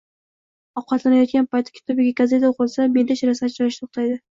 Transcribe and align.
Ovqatlanayotgan 0.81 1.47
paytda 1.53 1.77
kitob 1.77 2.03
yoki 2.05 2.17
gazeta 2.25 2.53
o‘qilsa, 2.53 2.93
me’da 3.01 3.23
shirasi 3.25 3.51
ajralishi 3.51 3.85
to‘xtaydi. 3.89 4.25